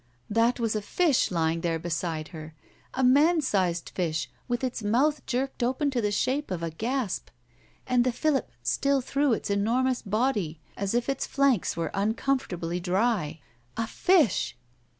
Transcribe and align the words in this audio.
That 0.31 0.59
was 0.59 0.75
a 0.75 0.81
fish 0.81 1.29
lying 1.29 1.61
there 1.61 1.77
beside 1.77 2.29
her! 2.29 2.55
A 2.95 3.03
man 3.03 3.39
sized 3.39 3.91
fish 3.93 4.31
with 4.47 4.63
its 4.63 4.81
mouth 4.81 5.23
jerked 5.27 5.61
open 5.61 5.91
to 5.91 6.01
the 6.01 6.11
shape 6.11 6.49
of 6.49 6.63
a 6.63 6.71
gasp 6.71 7.29
and 7.85 8.03
the 8.03 8.11
fillip 8.11 8.49
still 8.63 9.01
through 9.01 9.33
its 9.33 9.51
enormous 9.51 10.01
body, 10.01 10.59
as 10.75 10.95
if 10.95 11.07
its 11.07 11.27
flanks 11.27 11.77
were 11.77 11.91
uncomfortably 11.95 12.79
dry. 12.79 13.41
A 13.77 13.85
fish 13.85 14.57